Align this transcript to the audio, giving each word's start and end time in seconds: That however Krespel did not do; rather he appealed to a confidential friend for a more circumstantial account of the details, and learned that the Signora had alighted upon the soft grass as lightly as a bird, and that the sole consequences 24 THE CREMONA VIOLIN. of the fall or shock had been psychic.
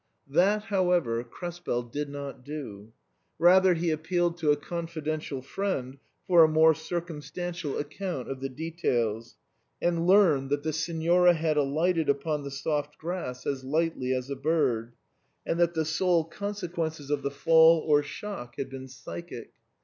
That 0.31 0.63
however 0.63 1.23
Krespel 1.23 1.83
did 1.83 2.09
not 2.09 2.43
do; 2.43 2.91
rather 3.37 3.75
he 3.75 3.91
appealed 3.91 4.35
to 4.39 4.49
a 4.51 4.55
confidential 4.57 5.43
friend 5.43 5.99
for 6.25 6.43
a 6.43 6.47
more 6.47 6.73
circumstantial 6.73 7.77
account 7.77 8.27
of 8.27 8.39
the 8.39 8.49
details, 8.49 9.37
and 9.79 10.07
learned 10.07 10.49
that 10.49 10.63
the 10.63 10.73
Signora 10.73 11.33
had 11.35 11.55
alighted 11.55 12.09
upon 12.09 12.41
the 12.43 12.49
soft 12.49 12.97
grass 12.97 13.45
as 13.45 13.63
lightly 13.63 14.11
as 14.11 14.31
a 14.31 14.35
bird, 14.35 14.93
and 15.45 15.59
that 15.59 15.75
the 15.75 15.85
sole 15.85 16.23
consequences 16.23 17.09
24 17.09 17.17
THE 17.17 17.29
CREMONA 17.29 17.43
VIOLIN. 17.45 17.79
of 17.79 17.83
the 17.83 17.83
fall 17.85 17.95
or 17.95 18.01
shock 18.01 18.55
had 18.57 18.71
been 18.71 18.87
psychic. 18.87 19.51